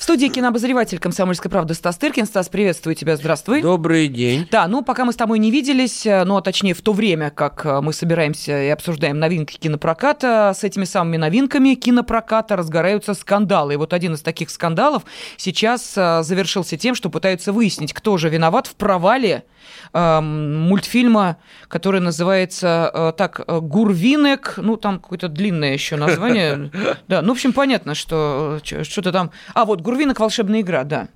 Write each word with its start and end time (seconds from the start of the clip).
В 0.00 0.02
студии 0.02 0.28
кинообозреватель 0.28 0.98
«Комсомольской 0.98 1.50
правды» 1.50 1.74
Стас 1.74 1.98
Тыркин. 1.98 2.24
Стас, 2.24 2.48
приветствую 2.48 2.96
тебя, 2.96 3.18
здравствуй. 3.18 3.60
Добрый 3.60 4.08
день. 4.08 4.48
Да, 4.50 4.66
ну 4.66 4.82
пока 4.82 5.04
мы 5.04 5.12
с 5.12 5.16
тобой 5.16 5.38
не 5.38 5.50
виделись, 5.50 6.06
э, 6.06 6.24
ну 6.24 6.38
а 6.38 6.40
точнее 6.40 6.72
в 6.72 6.80
то 6.80 6.94
время, 6.94 7.28
как 7.28 7.66
э, 7.66 7.82
мы 7.82 7.92
собираемся 7.92 8.62
и 8.62 8.68
обсуждаем 8.70 9.18
новинки 9.18 9.58
кинопроката, 9.58 10.54
с 10.56 10.64
этими 10.64 10.84
самыми 10.84 11.18
новинками 11.18 11.74
кинопроката 11.74 12.56
разгораются 12.56 13.12
скандалы. 13.12 13.74
И 13.74 13.76
вот 13.76 13.92
один 13.92 14.14
из 14.14 14.22
таких 14.22 14.48
скандалов 14.48 15.02
сейчас 15.36 15.92
э, 15.98 16.22
завершился 16.22 16.78
тем, 16.78 16.94
что 16.94 17.10
пытаются 17.10 17.52
выяснить, 17.52 17.92
кто 17.92 18.16
же 18.16 18.30
виноват 18.30 18.68
в 18.68 18.76
провале 18.76 19.44
э, 19.92 20.20
мультфильма, 20.22 21.36
который 21.68 22.00
называется 22.00 22.90
э, 22.90 23.12
так 23.18 23.44
«Гурвинек», 23.46 24.54
ну 24.56 24.78
там 24.78 24.98
какое-то 24.98 25.28
длинное 25.28 25.74
еще 25.74 25.96
название. 25.96 26.70
Да, 27.06 27.22
ну 27.22 27.28
в 27.28 27.32
общем 27.32 27.52
понятно, 27.52 27.94
что 27.94 28.60
что-то 28.62 29.12
там... 29.12 29.30
А 29.52 29.64
вот 29.64 29.82
Гурвинок 30.00 30.18
волшебная 30.20 30.62
игра, 30.62 30.84
да. 30.84 31.08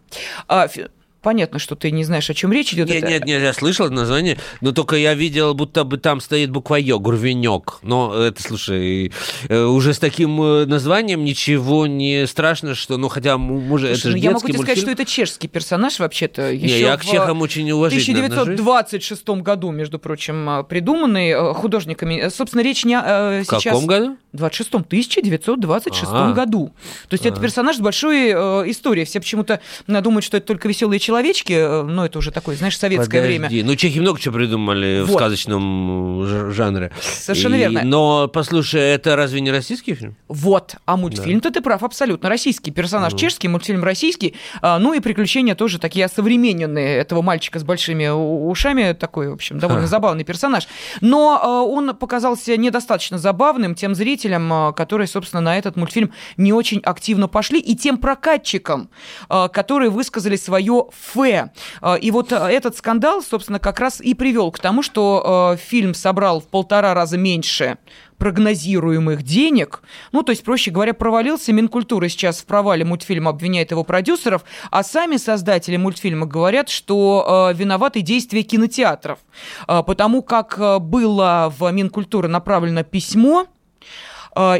А, 1.24 1.34
понятно, 1.34 1.58
что 1.58 1.74
ты 1.74 1.90
не 1.90 2.04
знаешь, 2.04 2.28
о 2.30 2.34
чем 2.34 2.52
речь 2.52 2.72
идет. 2.74 2.88
Нет, 2.88 2.98
это... 2.98 3.08
нет, 3.08 3.24
нет, 3.24 3.42
я 3.42 3.52
слышал 3.52 3.90
название, 3.90 4.38
но 4.60 4.72
только 4.72 4.96
я 4.96 5.14
видел, 5.14 5.54
будто 5.54 5.84
бы 5.84 5.96
там 5.98 6.20
стоит 6.20 6.50
буква 6.50 6.76
Ё, 6.76 6.98
Гурвенек. 6.98 7.78
Но 7.82 8.14
это, 8.14 8.42
слушай, 8.42 9.12
э, 9.48 9.64
уже 9.64 9.94
с 9.94 9.98
таким 9.98 10.40
э, 10.42 10.66
названием 10.66 11.24
ничего 11.24 11.86
не 11.86 12.26
страшно, 12.26 12.74
что, 12.74 12.96
ну, 12.96 13.08
хотя, 13.08 13.38
может, 13.38 13.90
это 13.90 14.08
же 14.08 14.10
ну, 14.10 14.16
Я 14.16 14.30
могу 14.32 14.46
тебе 14.46 14.58
сказать, 14.58 14.78
что 14.78 14.90
это 14.90 15.04
чешский 15.04 15.48
персонаж 15.48 15.98
вообще-то. 15.98 16.52
Еще 16.52 16.80
я 16.80 16.96
к 16.96 17.04
чехам 17.04 17.40
очень 17.40 17.70
уважительно 17.70 18.22
В 18.22 18.24
1926 18.24 19.28
году, 19.42 19.70
между 19.70 19.98
прочим, 19.98 20.48
э, 20.50 20.64
придуманный 20.64 21.54
художниками. 21.54 22.28
Собственно, 22.28 22.62
речь 22.62 22.84
не 22.84 22.94
сейчас... 22.94 23.62
В 23.62 23.64
каком 23.64 23.86
году? 23.86 24.16
В 24.32 24.38
26 24.38 24.74
1926 24.74 26.04
а 26.12 26.32
году. 26.32 26.72
То 27.08 27.14
есть 27.14 27.24
а 27.24 27.28
это 27.28 27.40
персонаж 27.40 27.76
с 27.76 27.80
большой 27.80 28.30
э, 28.30 28.34
историей. 28.70 29.04
Все 29.04 29.20
почему-то 29.20 29.60
думают, 29.86 30.24
что 30.24 30.36
это 30.36 30.46
только 30.46 30.68
веселые 30.68 30.98
человек 30.98 31.13
человечки, 31.14 31.52
э, 31.52 31.82
ну, 31.82 32.04
это 32.04 32.18
уже 32.18 32.32
такое, 32.32 32.56
знаешь, 32.56 32.76
советское 32.76 33.20
Подожди. 33.20 33.38
время. 33.38 33.64
Ну, 33.64 33.76
чехи 33.76 34.00
много 34.00 34.18
чего 34.18 34.34
придумали 34.34 35.02
вот. 35.02 35.10
в 35.10 35.12
сказочном 35.12 36.50
жанре. 36.52 36.90
Совершенно 37.00 37.54
И... 37.54 37.58
верно. 37.58 37.82
Но, 37.84 38.28
послушай, 38.28 38.80
это 38.80 39.14
разве 39.14 39.40
не 39.40 39.52
российский 39.52 39.94
фильм? 39.94 40.16
Вот. 40.26 40.74
А 40.86 40.96
мультфильм-то 40.96 41.50
да. 41.50 41.54
ты 41.54 41.62
прав, 41.62 41.84
абсолютно. 41.84 42.28
Российский. 42.28 42.72
Персонаж 42.72 43.12
ну. 43.12 43.18
чешский, 43.18 43.46
мультфильм 43.46 43.84
российский. 43.84 44.34
А, 44.60 44.78
ну 44.80 44.92
и 44.92 45.00
приключения 45.00 45.54
тоже 45.54 45.78
такие 45.78 46.04
осовремененные 46.06 46.96
этого 46.96 47.22
мальчика 47.22 47.60
с 47.60 47.62
большими 47.62 48.08
ушами. 48.08 48.92
Такой, 48.92 49.30
в 49.30 49.34
общем, 49.34 49.60
довольно 49.60 49.86
забавный 49.86 50.24
персонаж. 50.24 50.66
Но 51.00 51.40
а, 51.40 51.62
он 51.62 51.94
показался 51.94 52.56
недостаточно 52.56 53.18
забавным 53.18 53.76
тем 53.76 53.94
зрителям, 53.94 54.52
а, 54.52 54.72
которые, 54.72 55.06
собственно, 55.06 55.40
на 55.40 55.56
этот 55.56 55.76
мультфильм 55.76 56.12
не 56.36 56.52
очень 56.52 56.80
активно 56.80 57.28
пошли, 57.28 57.60
и 57.60 57.76
тем 57.76 57.98
прокатчикам, 57.98 58.88
которые 59.28 59.90
высказали 59.90 60.36
свое 60.36 60.86
Ф. 61.04 61.50
А, 61.80 61.94
и 61.96 62.10
вот 62.10 62.32
а, 62.32 62.50
этот 62.50 62.76
скандал, 62.76 63.22
собственно, 63.22 63.58
как 63.58 63.80
раз 63.80 64.00
и 64.00 64.14
привел 64.14 64.50
к 64.50 64.58
тому, 64.58 64.82
что 64.82 65.22
а, 65.24 65.56
фильм 65.56 65.94
собрал 65.94 66.40
в 66.40 66.48
полтора 66.48 66.94
раза 66.94 67.18
меньше 67.18 67.78
прогнозируемых 68.18 69.22
денег. 69.22 69.82
Ну, 70.12 70.22
то 70.22 70.30
есть, 70.30 70.44
проще 70.44 70.70
говоря, 70.70 70.94
провалился. 70.94 71.52
Минкультура 71.52 72.08
сейчас 72.08 72.38
в 72.38 72.46
провале 72.46 72.84
мультфильма 72.84 73.30
обвиняет 73.30 73.72
его 73.72 73.82
продюсеров, 73.84 74.44
а 74.70 74.82
сами 74.82 75.16
создатели 75.16 75.76
мультфильма 75.76 76.24
говорят, 76.24 76.68
что 76.68 77.50
э, 77.50 77.56
виноваты 77.56 78.02
действия 78.02 78.42
кинотеатров. 78.42 79.18
Э, 79.66 79.82
потому 79.84 80.22
как 80.22 80.58
было 80.80 81.52
в 81.58 81.70
Минкультуры 81.72 82.28
направлено 82.28 82.84
письмо 82.84 83.48
Э, 83.84 84.13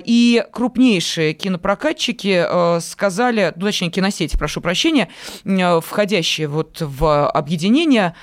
и 0.04 0.44
крупнейшие 0.52 1.34
кинопрокатчики 1.34 2.44
э, 2.46 2.80
сказали, 2.80 3.52
ну, 3.56 3.66
точнее, 3.66 3.90
киносети, 3.90 4.36
прошу 4.36 4.60
прощения, 4.60 5.08
э, 5.44 5.80
входящие 5.80 6.48
вот 6.48 6.80
в 6.80 7.28
объединение, 7.28 8.14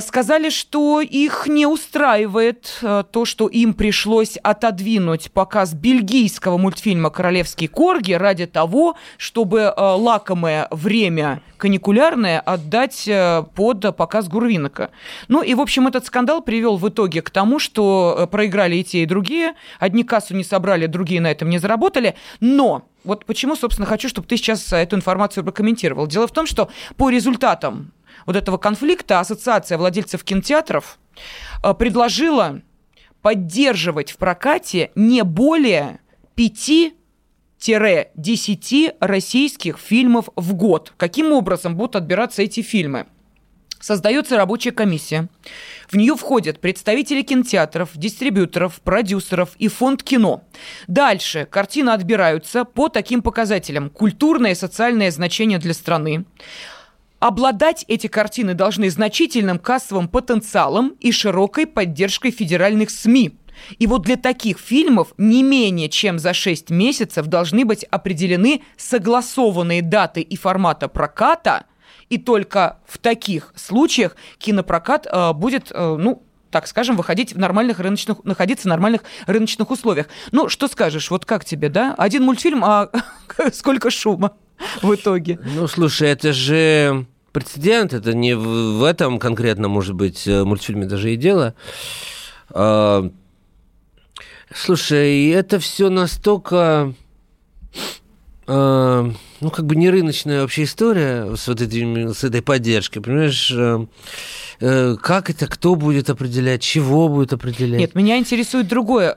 сказали, 0.00 0.50
что 0.50 1.00
их 1.00 1.46
не 1.46 1.66
устраивает 1.66 2.78
э, 2.82 3.04
то, 3.10 3.24
что 3.24 3.48
им 3.48 3.74
пришлось 3.74 4.36
отодвинуть 4.36 5.32
показ 5.32 5.74
бельгийского 5.74 6.58
мультфильма 6.58 7.10
«Королевский 7.10 7.68
корги» 7.68 8.12
ради 8.12 8.46
того, 8.46 8.96
чтобы 9.16 9.60
э, 9.60 9.72
лакомое 9.76 10.68
время 10.70 11.42
каникулярное 11.56 12.40
отдать 12.40 13.08
под 13.54 13.96
показ 13.96 14.28
Гурвинока. 14.28 14.90
Ну 15.28 15.42
и, 15.42 15.54
в 15.54 15.60
общем, 15.60 15.86
этот 15.86 16.04
скандал 16.04 16.42
привел 16.42 16.76
в 16.76 16.88
итоге 16.88 17.22
к 17.22 17.30
тому, 17.30 17.60
что 17.60 18.28
проиграли 18.32 18.76
и 18.76 18.84
те, 18.84 19.04
и 19.04 19.06
другие. 19.06 19.54
Одни 19.78 20.02
кассу 20.02 20.34
не 20.34 20.42
собрали, 20.42 20.86
другие 20.86 21.20
на 21.20 21.30
этом 21.30 21.50
не 21.50 21.58
заработали. 21.58 22.16
Но 22.40 22.88
вот 23.04 23.24
почему, 23.26 23.56
собственно, 23.56 23.86
хочу, 23.86 24.08
чтобы 24.08 24.26
ты 24.26 24.36
сейчас 24.36 24.72
эту 24.72 24.96
информацию 24.96 25.44
прокомментировал. 25.44 26.06
Дело 26.06 26.26
в 26.26 26.32
том, 26.32 26.46
что 26.46 26.68
по 26.96 27.10
результатам 27.10 27.92
вот 28.26 28.36
этого 28.36 28.58
конфликта 28.58 29.20
Ассоциация 29.20 29.78
владельцев 29.78 30.24
кинотеатров 30.24 30.98
э, 31.62 31.74
предложила 31.74 32.62
поддерживать 33.22 34.10
в 34.12 34.16
прокате 34.16 34.90
не 34.94 35.22
более 35.22 36.00
5 36.34 36.94
10 38.16 38.94
российских 38.98 39.78
фильмов 39.78 40.28
в 40.34 40.54
год. 40.54 40.92
Каким 40.96 41.32
образом 41.32 41.76
будут 41.76 41.94
отбираться 41.94 42.42
эти 42.42 42.60
фильмы? 42.60 43.06
Создается 43.78 44.36
рабочая 44.36 44.70
комиссия. 44.70 45.28
В 45.88 45.96
нее 45.96 46.16
входят 46.16 46.60
представители 46.60 47.22
кинотеатров, 47.22 47.90
дистрибьюторов, 47.94 48.80
продюсеров 48.80 49.50
и 49.58 49.66
фонд 49.66 50.04
кино. 50.04 50.44
Дальше 50.86 51.48
картины 51.50 51.90
отбираются 51.90 52.64
по 52.64 52.88
таким 52.88 53.22
показателям. 53.22 53.90
Культурное 53.90 54.52
и 54.52 54.56
социальное 54.56 55.10
значение 55.10 55.58
для 55.58 55.74
страны, 55.74 56.24
Обладать 57.22 57.84
эти 57.86 58.08
картины 58.08 58.52
должны 58.52 58.90
значительным 58.90 59.60
кассовым 59.60 60.08
потенциалом 60.08 60.96
и 60.98 61.12
широкой 61.12 61.68
поддержкой 61.68 62.32
федеральных 62.32 62.90
СМИ. 62.90 63.38
И 63.78 63.86
вот 63.86 64.02
для 64.02 64.16
таких 64.16 64.58
фильмов 64.58 65.14
не 65.18 65.44
менее 65.44 65.88
чем 65.88 66.18
за 66.18 66.34
6 66.34 66.70
месяцев 66.70 67.28
должны 67.28 67.64
быть 67.64 67.84
определены 67.84 68.62
согласованные 68.76 69.82
даты 69.82 70.20
и 70.20 70.34
формата 70.34 70.88
проката, 70.88 71.66
и 72.10 72.18
только 72.18 72.80
в 72.88 72.98
таких 72.98 73.52
случаях 73.54 74.16
кинопрокат 74.38 75.06
э, 75.06 75.32
будет, 75.32 75.70
э, 75.70 75.96
ну, 75.96 76.24
так 76.50 76.66
скажем, 76.66 76.96
выходить 76.96 77.34
в 77.34 77.38
нормальных 77.38 77.78
рыночных, 77.78 78.24
находиться 78.24 78.64
в 78.64 78.70
нормальных 78.70 79.02
рыночных 79.28 79.70
условиях. 79.70 80.08
Ну, 80.32 80.48
что 80.48 80.66
скажешь, 80.66 81.08
вот 81.08 81.24
как 81.24 81.44
тебе, 81.44 81.68
да? 81.68 81.94
Один 81.96 82.24
мультфильм, 82.24 82.64
а 82.64 82.90
сколько 83.52 83.92
шума 83.92 84.32
в 84.82 84.92
итоге? 84.92 85.38
Ну, 85.54 85.68
слушай, 85.68 86.08
это 86.08 86.32
же 86.32 87.06
прецедент, 87.32 87.92
это 87.92 88.14
не 88.14 88.34
в 88.34 88.82
этом 88.84 89.18
конкретно, 89.18 89.68
может 89.68 89.94
быть, 89.94 90.26
э, 90.26 90.44
мультфильме 90.44 90.86
даже 90.86 91.12
и 91.12 91.16
дело. 91.16 91.54
А, 92.50 93.10
слушай, 94.54 95.28
это 95.30 95.58
все 95.58 95.88
настолько 95.88 96.94
а, 98.46 99.10
ну, 99.40 99.50
как 99.50 99.66
бы 99.66 99.76
не 99.76 99.88
рыночная 99.88 100.42
вообще 100.42 100.64
история 100.64 101.36
с 101.36 101.46
вот 101.48 101.60
этими, 101.60 102.12
с 102.12 102.24
этой 102.24 102.42
поддержкой, 102.42 103.00
понимаешь? 103.00 103.50
Э, 103.50 103.86
э, 104.60 104.96
как 105.00 105.30
это, 105.30 105.46
кто 105.46 105.74
будет 105.74 106.10
определять, 106.10 106.60
чего 106.60 107.08
будет 107.08 107.32
определять? 107.32 107.80
Нет, 107.80 107.94
меня 107.94 108.18
интересует 108.18 108.68
другое. 108.68 109.16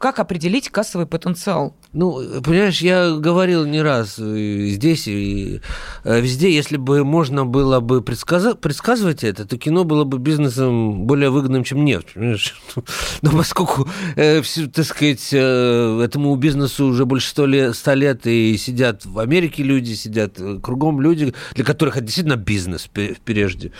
Как 0.00 0.18
определить 0.18 0.70
кассовый 0.70 1.06
потенциал? 1.06 1.76
Ну, 1.92 2.40
понимаешь, 2.40 2.80
я 2.80 3.10
говорил 3.10 3.66
не 3.66 3.82
раз 3.82 4.18
и 4.18 4.70
здесь 4.70 5.06
и 5.06 5.60
э, 6.04 6.20
везде, 6.22 6.50
если 6.50 6.78
бы 6.78 7.04
можно 7.04 7.44
было 7.44 7.80
бы 7.80 8.00
предсказать, 8.00 8.58
предсказывать 8.60 9.24
это, 9.24 9.44
то 9.44 9.58
кино 9.58 9.84
было 9.84 10.04
бы 10.04 10.16
бизнесом 10.16 11.02
более 11.02 11.28
выгодным, 11.28 11.64
чем 11.64 11.84
нефть, 11.84 12.14
понимаешь? 12.14 12.58
Но 13.20 13.30
поскольку, 13.30 13.90
э, 14.16 14.40
все, 14.40 14.68
так 14.68 14.86
сказать, 14.86 15.28
э, 15.32 16.00
этому 16.02 16.34
бизнесу 16.36 16.86
уже 16.86 17.04
больше 17.04 17.28
ста 17.28 17.44
лет, 17.44 17.76
100 17.76 17.94
лет 17.94 18.26
и 18.26 18.56
сидят 18.56 19.04
в 19.04 19.18
Америке 19.18 19.62
люди, 19.62 19.92
сидят 19.92 20.40
э, 20.40 20.60
кругом 20.62 21.02
люди, 21.02 21.34
для 21.52 21.64
которых 21.66 21.98
это 21.98 22.06
действительно 22.06 22.36
бизнес 22.36 22.88
прежде, 23.22 23.72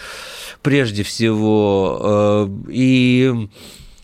прежде 0.61 1.03
всего. 1.03 2.47
Э, 2.47 2.49
и 2.69 3.49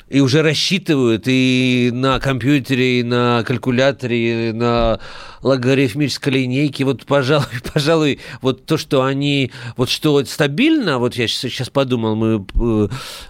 и 0.08 0.20
уже 0.20 0.42
рассчитывают 0.42 1.24
и 1.26 1.90
на 1.92 2.20
компьютере, 2.20 3.00
и 3.00 3.02
на 3.02 3.42
калькуляторе, 3.44 4.50
и 4.50 4.52
на 4.52 5.00
логарифмической 5.42 6.32
линейке. 6.32 6.84
Вот, 6.84 7.04
пожалуй, 7.06 7.46
пожалуй, 7.74 8.20
вот 8.40 8.66
то, 8.66 8.76
что 8.76 9.02
они, 9.02 9.50
вот 9.76 9.88
что 9.88 10.24
стабильно, 10.24 10.98
вот 10.98 11.14
я 11.14 11.26
сейчас 11.26 11.70
подумал, 11.70 12.14
мы 12.14 12.46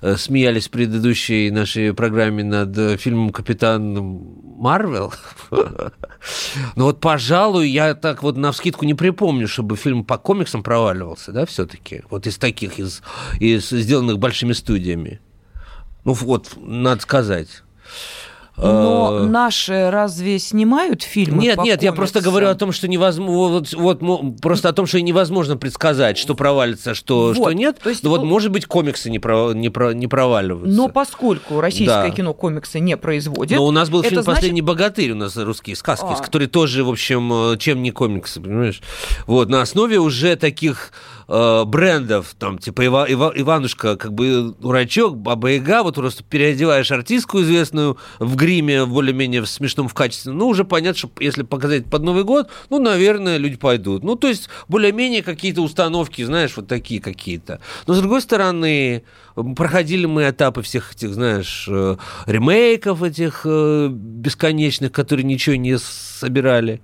э, 0.03 0.17
смеялись 0.17 0.69
в 0.69 0.71
предыдущей 0.71 1.51
нашей 1.51 1.95
программе 1.95 2.45
над 2.45 3.01
фильмом 3.01 3.31
«Капитан 3.31 4.21
Марвел». 4.59 5.15
Но 6.77 6.85
вот, 6.85 7.01
пожалуй, 7.01 7.69
я 7.69 7.95
так 7.95 8.23
вот 8.23 8.37
на 8.37 8.53
вскидку 8.53 8.85
не 8.85 8.95
припомню, 8.95 9.49
чтобы 9.49 9.77
фильм 9.77 10.05
по 10.05 10.19
комиксам 10.19 10.63
проваливался, 10.63 11.33
да, 11.33 11.47
все-таки, 11.47 12.03
вот 12.11 12.27
из 12.27 12.37
таких, 12.37 12.79
из, 12.79 13.03
из 13.41 13.71
сделанных 13.71 14.19
большими 14.19 14.53
студиями. 14.53 15.21
Ну 16.07 16.13
вот, 16.13 16.53
надо 16.57 17.03
сказать. 17.03 17.65
Но 18.57 19.19
э... 19.21 19.27
наши 19.27 19.91
разве 19.91 20.39
снимают 20.39 21.03
фильмы? 21.03 21.43
Нет, 21.43 21.59
нет, 21.63 21.83
я 21.83 21.93
просто 21.93 22.21
говорю 22.21 22.49
о 22.49 22.55
том, 22.55 22.73
что 22.73 22.89
невозможно, 22.89 23.33
вот, 23.37 23.73
вот 23.75 24.41
просто 24.41 24.69
о 24.69 24.73
том, 24.73 24.87
что 24.87 25.01
невозможно 25.01 25.57
предсказать, 25.57 26.17
что 26.17 26.35
провалится, 26.35 26.95
что, 26.95 27.27
вот. 27.29 27.37
что 27.37 27.53
нет. 27.53 27.79
То 27.83 27.91
есть, 27.91 28.03
ну, 28.03 28.11
вот, 28.11 28.25
может 28.25 28.51
быть, 28.51 28.67
комиксы 28.67 29.11
не, 29.11 29.19
про, 29.19 29.53
не, 29.53 29.69
про, 29.69 29.93
не 29.93 30.07
проваливаются. 30.07 30.77
Но 30.77 30.89
поскольку 30.89 31.61
российское 31.61 32.09
да. 32.09 32.11
кино 32.11 32.33
комиксы 32.33 32.81
не 32.81 32.97
производит. 32.97 33.59
Но 33.59 33.67
у 33.67 33.71
нас 33.71 33.91
был 33.91 34.03
фильм 34.03 34.23
значит... 34.23 34.35
«Последний 34.37 34.63
богатырь», 34.63 35.13
у 35.13 35.17
нас 35.17 35.37
русские 35.37 35.77
сказки, 35.77 36.07
а. 36.09 36.23
который 36.23 36.47
тоже, 36.47 36.85
в 36.85 36.89
общем, 36.89 37.53
э, 37.53 37.59
чем 37.59 37.83
не 37.83 37.91
комиксы, 37.91 38.41
понимаешь? 38.41 38.81
Вот, 39.27 39.49
на 39.49 39.61
основе 39.61 39.99
уже 39.99 40.37
таких 40.37 40.93
э, 41.29 41.65
брендов, 41.65 42.35
там, 42.39 42.59
типа 42.59 42.83
Ива, 42.83 43.07
Ива, 43.07 43.33
Иванушка, 43.35 43.97
как 43.97 44.13
бы 44.13 44.55
дурачок, 44.59 45.17
Баба 45.17 45.49
Яга, 45.49 45.83
вот 45.83 45.97
просто 45.97 46.25
переодеваешь 46.25 46.91
артистку 46.91 47.41
известную 47.41 47.99
в 48.19 48.37
гриме, 48.47 48.87
более-менее 48.87 49.45
смешном 49.45 49.89
в 49.89 49.95
качестве, 49.95 50.33
ну, 50.33 50.47
уже 50.47 50.65
понятно, 50.65 50.99
что 50.99 51.11
если 51.19 51.43
показать 51.43 51.87
под 51.87 52.03
Новый 52.03 52.23
год, 52.23 52.49
ну, 52.71 52.79
наверное, 52.79 53.39
люди 53.39 53.57
пойдут. 53.57 54.05
Ну, 54.05 54.15
то 54.15 54.29
есть, 54.29 54.49
более-менее 54.69 55.23
какие-то 55.23 55.63
установки, 55.63 56.23
знаешь, 56.23 56.57
вот 56.57 56.69
такие 56.69 57.01
какие-то. 57.01 57.61
Но, 57.89 57.95
с 57.95 57.99
другой 57.99 58.21
стороны, 58.21 59.03
проходили 59.57 60.07
мы 60.07 60.31
этапы 60.31 60.63
всех 60.63 60.93
этих, 60.93 61.15
знаешь, 61.15 61.67
э, 61.69 61.97
ремейков 62.27 63.03
этих 63.03 63.43
э, 63.45 63.89
бесконечных, 63.91 64.93
которые 64.93 65.25
ничего 65.25 65.57
не 65.57 65.77
собирали 65.79 66.81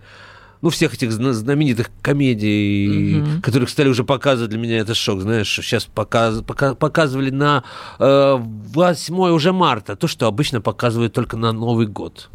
ну, 0.62 0.70
всех 0.70 0.94
этих 0.94 1.11
знаменитых 1.12 1.91
комедий, 2.00 3.20
угу. 3.20 3.43
которых 3.43 3.69
стали 3.69 3.88
уже 3.88 4.05
показывать, 4.05 4.50
для 4.50 4.61
меня 4.61 4.79
это 4.79 4.94
шок, 4.94 5.20
знаешь, 5.20 5.53
сейчас 5.53 5.85
показ, 5.85 6.41
пока, 6.47 6.75
показывали 6.75 7.31
на 7.31 7.64
э, 7.99 8.38
8 8.38 9.14
уже 9.32 9.53
марта, 9.53 9.97
то, 9.97 10.06
что 10.06 10.29
обычно 10.29 10.61
показывают 10.61 11.12
только 11.12 11.37
на 11.37 11.53
Новый 11.53 11.88
год. 11.88 12.31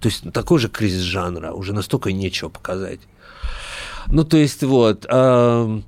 То 0.00 0.08
есть 0.08 0.30
такой 0.32 0.58
же 0.58 0.68
кризис 0.68 1.02
жанра, 1.02 1.52
уже 1.52 1.72
настолько 1.72 2.12
нечего 2.12 2.48
показать. 2.48 3.00
Ну, 4.08 4.24
то 4.24 4.36
есть 4.36 4.62
вот... 4.64 5.06
Э, 5.08 5.80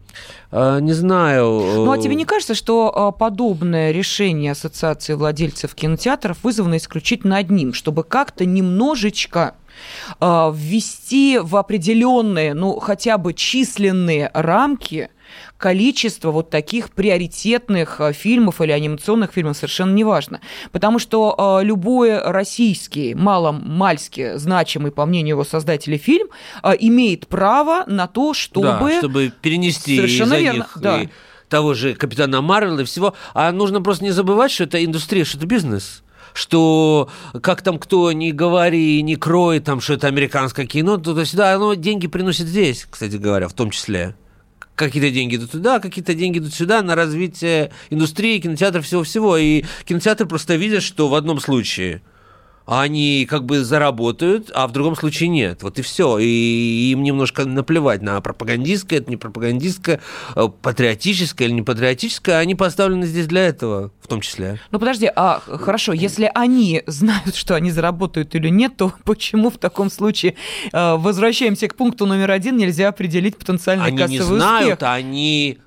не 0.53 0.93
знаю. 0.95 1.45
Ну, 1.45 1.93
а 1.93 1.99
тебе 1.99 2.17
не 2.17 2.25
кажется, 2.25 2.57
что 2.57 3.15
подобное 3.17 3.93
решение 3.93 4.51
Ассоциации 4.51 5.15
владельцев 5.15 5.77
кинотеатров 5.77 6.39
вызвано 6.43 6.77
исключительно 6.77 7.37
одним, 7.37 7.73
чтобы 7.73 8.03
как-то 8.03 8.45
немножечко 8.45 9.55
ввести 10.21 11.39
в 11.39 11.57
определенные, 11.57 12.55
ну, 12.55 12.79
хотя 12.79 13.19
бы 13.19 13.35
численные 13.35 14.31
рамки 14.35 15.11
количество 15.61 16.31
вот 16.31 16.51
таких 16.51 16.91
приоритетных 16.91 18.01
а, 18.01 18.13
фильмов 18.13 18.61
или 18.61 18.73
анимационных 18.73 19.33
фильмов, 19.33 19.57
совершенно 19.57 19.93
неважно. 19.93 20.41
Потому 20.73 20.99
что 20.99 21.61
э, 21.61 21.65
любой 21.65 22.19
российский, 22.19 23.15
маломальски 23.15 24.37
значимый, 24.37 24.91
по 24.91 25.07
мнению 25.07 25.35
его 25.35 25.45
создателей, 25.45 25.99
фильм 25.99 26.29
э, 26.63 26.73
имеет 26.81 27.29
право 27.29 27.85
на 27.87 28.07
то, 28.07 28.35
чтобы... 28.35 28.63
Да, 28.63 28.99
чтобы 28.99 29.33
перенести 29.41 29.97
совершенно 29.97 30.35
из-за 30.35 30.43
верно, 30.43 30.57
них 30.57 30.73
да. 30.77 31.03
и 31.03 31.09
того 31.49 31.75
же 31.75 31.95
Капитана 31.95 32.41
Марвела 32.41 32.81
и 32.81 32.85
всего. 32.85 33.15
А 33.35 33.53
нужно 33.53 33.83
просто 33.83 34.05
не 34.05 34.11
забывать, 34.11 34.51
что 34.51 34.65
это 34.65 34.83
индустрия, 34.83 35.25
что 35.25 35.37
это 35.37 35.47
бизнес 35.47 36.03
что 36.35 37.09
как 37.43 37.63
там 37.63 37.79
кто 37.79 38.13
не 38.13 38.33
говори, 38.33 39.03
не 39.03 39.17
крой, 39.17 39.61
там, 39.61 39.81
что 39.81 39.95
это 39.95 40.07
американское 40.07 40.67
кино, 40.67 40.99
туда-сюда, 40.99 41.55
оно 41.55 41.75
деньги 41.75 42.07
приносит 42.07 42.47
здесь, 42.47 42.87
кстати 42.89 43.17
говоря, 43.17 43.49
в 43.49 43.53
том 43.53 43.71
числе 43.71 44.15
какие-то 44.75 45.11
деньги 45.11 45.37
идут 45.37 45.51
туда, 45.51 45.79
какие-то 45.79 46.15
деньги 46.15 46.39
идут 46.39 46.55
сюда 46.55 46.83
на 46.83 46.95
развитие 46.95 47.71
индустрии, 47.91 48.39
кинотеатров, 48.39 48.87
всего-всего. 48.87 49.37
И 49.37 49.65
кинотеатр 49.85 50.27
просто 50.27 50.57
видят, 50.57 50.83
что 50.83 51.09
в 51.09 51.15
одном 51.15 51.39
случае– 51.39 52.03
они 52.67 53.27
как 53.29 53.45
бы 53.45 53.65
заработают, 53.65 54.51
а 54.55 54.67
в 54.67 54.73
другом 54.73 54.95
случае 54.95 55.29
нет. 55.29 55.63
Вот 55.63 55.79
и 55.79 55.83
все. 55.83 56.19
И 56.19 56.91
им 56.93 57.03
немножко 57.03 57.45
наплевать 57.45 58.03
на 58.03 58.21
пропагандистское, 58.21 59.01
это 59.01 59.11
не 59.11 59.17
пропагандистское, 59.17 60.01
э, 60.37 60.49
патриотическое 60.63 61.49
или 61.49 61.55
не 61.55 61.63
патриотическое. 61.63 62.39
Они 62.39 62.55
поставлены 62.55 63.07
здесь 63.07 63.27
для 63.27 63.47
этого, 63.47 63.91
в 64.01 64.07
том 64.07 64.21
числе. 64.21 64.61
Ну 64.71 64.79
подожди, 64.79 65.11
а 65.15 65.41
хорошо, 65.41 65.93
если 65.93 66.31
они 66.35 66.83
знают, 66.87 67.35
что 67.35 67.57
они 67.57 67.71
заработают 67.71 68.35
или 68.35 68.49
нет, 68.49 68.77
то 68.77 68.93
почему 69.05 69.51
в 69.51 69.59
таком 69.59 69.91
случае 69.91 70.37
э, 70.73 70.97
возвращаемся 70.97 71.69
к 71.69 71.75
пункту 71.75 72.07
номер 72.07 72.31
один, 72.31 72.57
нельзя 72.57 72.89
определить 72.89 73.37
потенциальный 73.37 73.87
они 73.87 73.99
кассовый 73.99 74.21
успех? 74.21 74.29
Они 74.29 74.35
не 74.35 74.41
знают, 74.41 74.75
успех? 74.75 74.89
они 74.89 75.59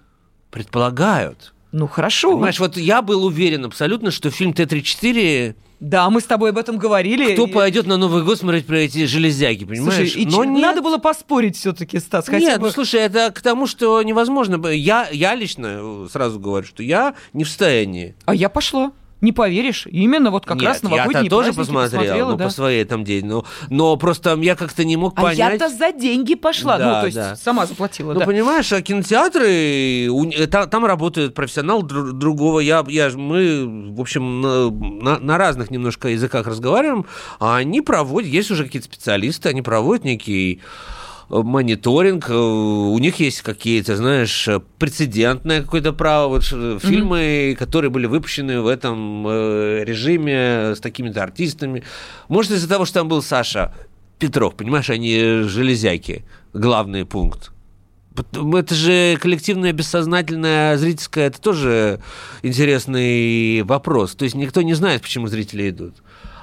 предполагают. 0.52 1.54
Ну 1.74 1.88
хорошо. 1.88 2.34
Понимаешь, 2.34 2.60
вот 2.60 2.78
я 2.78 3.02
был 3.02 3.26
уверен 3.26 3.66
абсолютно, 3.66 4.12
что 4.12 4.30
фильм 4.30 4.54
Т-34 4.54 5.56
да, 5.84 6.10
мы 6.10 6.22
с 6.22 6.24
тобой 6.24 6.52
об 6.52 6.58
этом 6.58 6.78
говорили. 6.78 7.34
Кто 7.34 7.46
пойдет 7.46 7.86
на 7.86 7.98
Новый 7.98 8.24
год 8.24 8.40
смотреть 8.40 8.66
про 8.66 8.78
эти 8.78 9.06
железяки, 9.06 9.66
понимаешь? 9.66 10.14
Слушай, 10.14 10.26
Но 10.32 10.46
нет. 10.46 10.62
надо 10.62 10.82
было 10.82 10.98
поспорить 10.98 11.58
все-таки, 11.58 12.00
Стас. 12.00 12.26
Хотя 12.26 12.40
нет, 12.40 12.60
бы... 12.62 12.68
ну 12.68 12.72
слушай, 12.72 13.02
это 13.02 13.32
к 13.32 13.42
тому, 13.42 13.68
что 13.68 14.02
невозможно. 14.02 14.66
Я, 14.68 15.10
я 15.12 15.36
лично 15.36 16.08
сразу 16.10 16.40
говорю, 16.40 16.66
что 16.66 16.84
я 16.84 17.16
не 17.34 17.44
в 17.44 17.50
состоянии. 17.50 18.16
А 18.24 18.34
я 18.34 18.48
пошла. 18.48 18.94
Не 19.24 19.32
поверишь, 19.32 19.88
именно 19.90 20.32
вот 20.32 20.46
как 20.46 20.58
Нет, 20.58 20.66
раз 20.66 20.84
новогодние 20.84 21.24
я 21.24 21.30
тоже 21.30 21.54
посмотрел, 21.54 22.32
ну, 22.32 22.36
да. 22.36 22.44
по 22.44 22.50
своей 22.50 22.84
там 22.84 23.06
день, 23.06 23.26
но, 23.26 23.46
но 23.70 23.96
просто 23.96 24.36
я 24.36 24.58
как-то 24.58 24.84
не 24.84 24.98
мог 24.98 25.16
понять. 25.16 25.40
А 25.40 25.54
я-то 25.54 25.70
за 25.70 25.94
деньги 25.94 26.36
пошла, 26.36 26.78
ну, 26.78 26.84
да, 26.84 26.96
ну, 26.96 27.00
то 27.00 27.06
есть 27.06 27.18
да. 27.18 27.36
сама 27.38 27.66
заплатила, 27.66 28.12
Ну, 28.12 28.20
да. 28.20 28.26
понимаешь, 28.26 28.74
а 28.74 28.82
кинотеатры, 28.82 30.10
там, 30.48 30.70
там 30.70 30.86
работает 30.86 31.34
профессионал 31.36 31.84
другого, 31.84 32.60
я, 32.60 32.84
я, 32.90 33.12
мы, 33.12 33.94
в 33.94 34.02
общем, 34.02 34.42
на, 34.42 34.70
на, 34.70 35.20
на 35.20 35.38
разных 35.38 35.72
немножко 35.72 36.10
языках 36.10 36.46
разговариваем, 36.46 37.06
а 37.40 37.56
они 37.56 37.80
проводят, 37.80 38.30
есть 38.30 38.52
уже 38.52 38.66
какие-то 38.66 38.88
специалисты, 38.88 39.48
они 39.48 39.62
проводят 39.62 40.04
некий 40.04 40.60
мониторинг, 41.42 42.30
э, 42.30 42.34
у 42.34 42.98
них 43.00 43.20
есть 43.20 43.42
какие-то, 43.42 43.96
знаешь, 43.98 44.48
прецедентное 44.78 45.62
какое-то 45.62 45.94
право, 45.94 46.28
вот 46.28 46.44
фильмы, 46.44 47.52
mm-hmm. 47.52 47.56
которые 47.56 47.90
были 47.90 48.06
выпущены 48.06 48.62
в 48.62 48.68
этом 48.68 49.26
э, 49.28 49.84
режиме 49.84 50.76
с 50.76 50.80
такими-то 50.80 51.24
артистами. 51.24 51.84
Может, 52.28 52.52
из-за 52.52 52.70
того, 52.70 52.86
что 52.86 53.00
там 53.00 53.08
был 53.08 53.22
Саша 53.22 53.74
Петров, 54.20 54.56
понимаешь, 54.56 54.90
они 54.90 55.42
железяки, 55.44 56.24
главный 56.54 57.06
пункт. 57.06 57.52
Это 58.16 58.76
же 58.76 59.18
коллективное, 59.20 59.74
бессознательное, 59.74 60.78
зрительское, 60.78 61.28
это 61.28 61.42
тоже 61.42 62.00
интересный 62.44 63.64
вопрос. 63.64 64.14
То 64.14 64.24
есть 64.24 64.36
никто 64.36 64.62
не 64.62 64.76
знает, 64.76 65.02
почему 65.02 65.28
зрители 65.28 65.70
идут. 65.70 65.96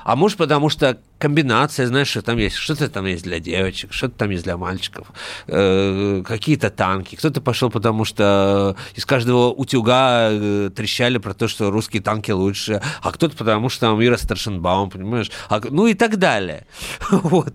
А 0.04 0.16
может, 0.16 0.38
потому 0.38 0.68
что 0.68 0.98
комбинация, 1.18 1.86
знаешь, 1.86 2.08
что 2.08 2.22
там 2.22 2.38
есть, 2.38 2.56
что-то 2.56 2.88
там 2.88 3.06
есть 3.06 3.24
для 3.24 3.40
девочек, 3.40 3.92
что-то 3.92 4.14
там 4.16 4.30
есть 4.30 4.44
для 4.44 4.56
мальчиков, 4.56 5.08
э, 5.46 6.22
какие-то 6.26 6.70
танки. 6.70 7.16
Кто-то 7.16 7.40
пошел, 7.40 7.70
потому 7.70 8.04
что 8.04 8.76
из 8.94 9.04
каждого 9.04 9.50
утюга 9.50 10.28
э, 10.30 10.70
трещали 10.74 11.18
про 11.18 11.34
то, 11.34 11.48
что 11.48 11.70
русские 11.70 12.02
танки 12.02 12.30
лучше, 12.30 12.82
а 13.02 13.12
кто-то 13.12 13.36
потому, 13.36 13.68
что 13.68 13.88
там 13.88 14.02
Ира 14.02 14.16
Старшенбаум, 14.16 14.90
понимаешь? 14.90 15.30
А, 15.48 15.60
ну 15.68 15.86
и 15.86 15.94
так 15.94 16.18
далее. 16.18 16.66
Вот. 17.10 17.54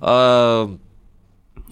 А, 0.00 0.76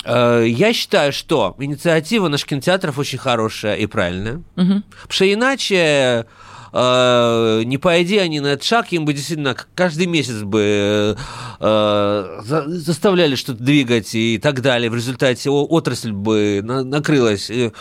а, 0.05 0.43
я 0.43 0.73
считаю, 0.73 1.13
что 1.13 1.57
инициатива 1.59 2.29
наших 2.29 2.49
кинотеатров 2.49 2.99
очень 2.99 3.19
хорошая 3.19 3.77
и 3.77 3.87
правильная. 3.87 4.43
Угу. 4.57 4.83
Потому 4.91 5.11
что 5.11 5.33
иначе 5.33 6.27
э, 6.73 7.63
не 7.65 7.79
пойди 7.79 8.19
они 8.19 8.41
на 8.41 8.49
этот 8.49 8.65
шаг, 8.65 8.93
им 8.93 9.05
бы 9.05 9.13
действительно 9.13 9.57
каждый 9.75 10.07
месяц 10.07 10.43
бы 10.43 11.17
э, 11.61 12.41
заставляли 12.67 13.35
что-то 13.35 13.63
двигать 13.63 14.15
и 14.15 14.39
так 14.39 14.61
далее. 14.61 14.91
В 14.91 14.95
результате 14.95 15.51
отрасль 15.51 16.13
бы 16.13 16.61
накрылась 16.63 17.51
э, 17.51 17.73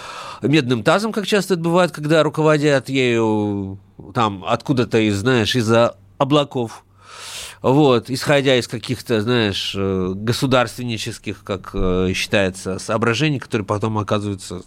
медным 0.42 0.84
тазом, 0.84 1.12
как 1.12 1.28
часто 1.28 1.56
это 1.56 1.64
бывает, 1.64 1.92
когда 1.92 2.24
руководят 2.24 2.90
ею 2.90 3.80
там 4.14 4.44
откуда-то, 4.46 4.98
из, 5.00 5.18
знаешь, 5.18 5.56
из-за 5.56 5.96
облаков. 6.18 6.86
Вот, 7.62 8.10
исходя 8.10 8.56
из 8.56 8.68
каких-то, 8.68 9.22
знаешь, 9.22 9.76
э, 9.78 10.14
государственнических, 10.16 11.44
как 11.44 11.70
э, 11.74 12.12
считается, 12.16 12.80
соображений, 12.80 13.38
которые 13.38 13.68
потом 13.68 14.00
оказываются 14.00 14.64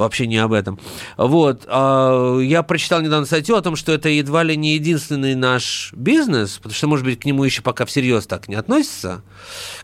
вообще 0.00 0.26
не 0.26 0.38
об 0.38 0.52
этом. 0.52 0.78
Вот. 1.16 1.64
А, 1.66 2.38
я 2.38 2.62
прочитал 2.62 3.00
недавно 3.02 3.26
статью 3.26 3.54
о 3.56 3.62
том, 3.62 3.76
что 3.76 3.92
это 3.92 4.08
едва 4.08 4.42
ли 4.42 4.56
не 4.56 4.74
единственный 4.74 5.34
наш 5.34 5.92
бизнес, 5.94 6.56
потому 6.56 6.74
что, 6.74 6.88
может 6.88 7.04
быть, 7.04 7.20
к 7.20 7.24
нему 7.24 7.44
еще 7.44 7.62
пока 7.62 7.84
всерьез 7.84 8.26
так 8.26 8.48
не 8.48 8.54
относится, 8.54 9.22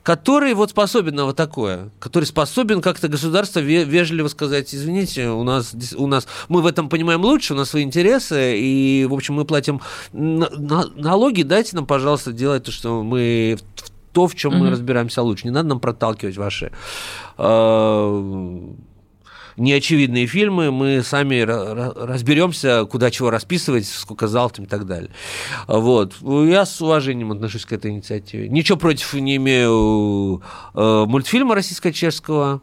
который 0.03 0.55
вот 0.55 0.71
способен 0.71 1.15
на 1.15 1.27
вот 1.27 1.37
такое, 1.37 1.91
который 2.01 2.25
способен 2.25 2.81
как-то 2.81 3.09
государство 3.09 3.61
вежливо 3.61 4.29
сказать, 4.29 4.75
извините, 4.75 5.29
у 5.29 5.45
нас, 5.45 5.75
у 5.97 6.07
нас, 6.07 6.27
мы 6.49 6.63
в 6.63 6.67
этом 6.67 6.89
понимаем 6.89 7.23
лучше, 7.23 7.55
у 7.55 7.57
нас 7.57 7.71
свои 7.71 7.83
интересы, 7.83 8.59
и, 8.59 9.07
в 9.09 9.15
общем, 9.15 9.35
мы 9.35 9.45
платим 9.45 9.81
налоги, 10.13 11.43
дайте 11.43 11.77
нам, 11.77 11.87
пожалуйста, 11.87 12.33
делать 12.33 12.65
то, 12.65 12.73
что 12.73 13.03
мы 13.03 13.59
то, 14.13 14.27
в 14.27 14.35
чем 14.35 14.55
mm-hmm. 14.55 14.57
мы 14.57 14.71
разбираемся 14.71 15.21
лучше. 15.21 15.45
Не 15.45 15.51
надо 15.51 15.69
нам 15.69 15.79
проталкивать 15.79 16.39
ваши 16.39 16.73
э, 17.37 18.73
неочевидные 19.57 20.27
фильмы, 20.27 20.71
мы 20.71 21.03
сами 21.03 21.41
разберемся, 21.41 22.85
куда 22.85 23.11
чего 23.11 23.31
расписывать, 23.31 23.87
сколько 23.87 24.29
залтом 24.29 24.65
и 24.65 24.69
так 24.69 24.87
далее. 24.87 25.11
Вот. 25.67 26.15
Я 26.21 26.67
с 26.67 26.81
уважением 26.81 27.33
отношусь 27.33 27.65
к 27.65 27.73
этой 27.73 27.91
инициативе. 27.91 28.49
Ничего 28.49 28.79
против 28.79 29.15
не 29.15 29.37
имею 29.37 30.43
э, 30.75 31.05
мультфильма 31.07 31.55
российско-чешского. 31.55 32.61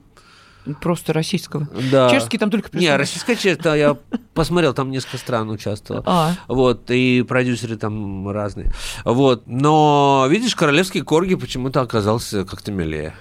Просто 0.80 1.12
российского. 1.12 1.68
Да. 1.92 2.10
Чешский 2.10 2.38
там 2.38 2.50
только 2.50 2.70
Не, 2.78 2.96
российская 2.96 3.36
чешская, 3.36 3.76
я 3.76 3.98
посмотрел, 4.34 4.74
там 4.74 4.92
несколько 4.92 5.18
стран 5.18 5.50
участвовало. 5.50 6.04
А. 6.06 6.36
Вот, 6.48 6.90
и 6.90 7.22
продюсеры 7.28 7.76
там 7.76 8.30
разные. 8.30 8.72
Вот, 9.04 9.44
но, 9.46 10.26
видишь, 10.30 10.56
королевский 10.56 11.02
корги 11.02 11.36
почему-то 11.36 11.82
оказался 11.82 12.46
как-то 12.46 12.72
милее. 12.72 13.14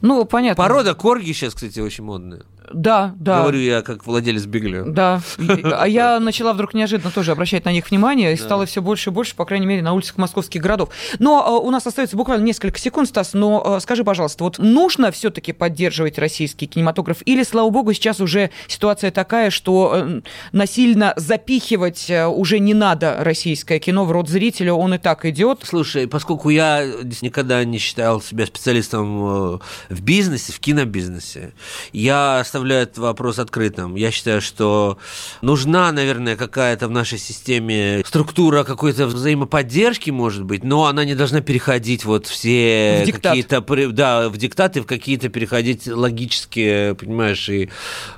Ну, 0.00 0.24
понятно. 0.24 0.60
Порода 0.60 0.94
корги 0.94 1.32
сейчас, 1.32 1.54
кстати, 1.54 1.78
очень 1.78 2.04
модная. 2.04 2.42
Да, 2.72 3.14
да. 3.18 3.40
Говорю 3.40 3.58
я 3.58 3.82
как 3.82 4.06
владелец 4.06 4.46
Биглио. 4.46 4.84
Да. 4.86 5.20
А 5.80 5.86
я 5.86 6.20
начала 6.20 6.52
вдруг 6.52 6.74
неожиданно 6.74 7.10
тоже 7.10 7.32
обращать 7.32 7.64
на 7.64 7.72
них 7.72 7.90
внимание, 7.90 8.32
и 8.32 8.36
стало 8.36 8.66
все 8.66 8.82
больше 8.82 9.10
и 9.10 9.12
больше, 9.12 9.34
по 9.34 9.44
крайней 9.44 9.66
мере, 9.66 9.82
на 9.82 9.92
улицах 9.92 10.18
московских 10.18 10.60
городов. 10.60 10.90
Но 11.18 11.44
а, 11.44 11.58
у 11.58 11.70
нас 11.70 11.86
остается 11.86 12.16
буквально 12.16 12.44
несколько 12.44 12.78
секунд, 12.78 13.08
Стас, 13.08 13.32
но 13.34 13.76
а, 13.76 13.80
скажи, 13.80 14.04
пожалуйста, 14.04 14.44
вот 14.44 14.58
нужно 14.58 15.10
все-таки 15.10 15.52
поддерживать 15.52 16.18
российский 16.18 16.66
кинематограф, 16.66 17.18
или, 17.24 17.42
слава 17.42 17.70
богу, 17.70 17.92
сейчас 17.92 18.20
уже 18.20 18.50
ситуация 18.68 19.10
такая, 19.10 19.50
что 19.50 19.92
э, 19.94 20.20
насильно 20.52 21.14
запихивать 21.16 22.10
э, 22.10 22.26
уже 22.26 22.58
не 22.58 22.74
надо 22.74 23.18
российское 23.20 23.78
кино 23.78 24.04
в 24.04 24.12
рот 24.12 24.28
зрителя, 24.28 24.74
он 24.74 24.94
и 24.94 24.98
так 24.98 25.24
идет. 25.24 25.60
Слушай, 25.64 26.06
поскольку 26.08 26.50
я 26.50 26.84
никогда 27.22 27.64
не 27.64 27.78
считал 27.78 28.20
себя 28.20 28.46
специалистом 28.46 29.54
э, 29.54 29.58
в 29.88 30.02
бизнесе, 30.02 30.52
в 30.52 30.60
кинобизнесе, 30.60 31.52
я 31.92 32.42
оставляю 32.50 32.82
этот 32.82 32.98
вопрос 32.98 33.38
открытым. 33.38 33.94
Я 33.94 34.10
считаю, 34.10 34.40
что 34.40 34.98
нужна, 35.40 35.92
наверное, 35.92 36.34
какая-то 36.34 36.88
в 36.88 36.90
нашей 36.90 37.18
системе 37.18 38.02
структура 38.04 38.64
какой-то 38.64 39.06
взаимоподдержки, 39.06 40.10
может 40.10 40.42
быть, 40.42 40.64
но 40.64 40.86
она 40.86 41.04
не 41.04 41.14
должна 41.14 41.40
переходить 41.40 42.04
вот 42.04 42.26
все 42.26 43.06
какие-то... 43.12 43.60
Да, 43.92 44.28
в 44.28 44.36
диктаты, 44.36 44.80
в 44.80 44.86
какие-то 44.86 45.28
переходить 45.28 45.86
логические, 45.86 46.96
понимаешь, 46.96 47.48
и 47.48 47.70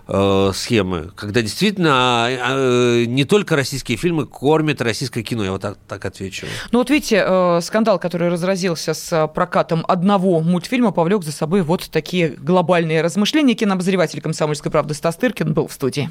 э, 0.09 0.51
схемы. 0.55 1.11
Когда 1.15 1.43
действительно 1.43 2.27
э, 2.31 3.05
не 3.07 3.25
только 3.25 3.55
российские 3.55 3.99
фильмы 3.99 4.25
кормят 4.25 4.81
российское 4.81 5.23
кино, 5.23 5.45
я 5.45 5.53
вот 5.53 5.61
так, 5.61 5.77
так 5.87 6.05
отвечу. 6.07 6.47
Ну 6.71 6.79
вот 6.79 6.89
видите, 6.89 7.23
э, 7.27 7.61
скандал, 7.61 7.99
который 7.99 8.31
разразился 8.31 8.95
с 8.95 9.29
прокатом 9.35 9.85
одного 9.87 10.41
мультфильма, 10.41 10.91
повлек 10.91 11.23
за 11.23 11.33
собой 11.33 11.61
вот 11.61 11.91
такие 11.91 12.29
глобальные 12.31 13.03
размышления. 13.03 13.55
Кинообозреватель 13.55 14.22
«Комсомольской 14.23 14.71
правды» 14.71 14.95
Стас 14.95 15.17
Тыркин 15.17 15.53
был 15.53 15.69
в 15.69 15.73
студии. 15.73 16.11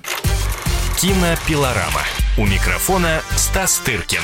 Кинопилорама. 0.99 2.01
У 2.37 2.45
микрофона 2.45 3.21
Стас 3.35 3.79
Тыркин. 3.79 4.21